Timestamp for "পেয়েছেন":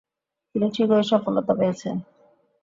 1.59-1.95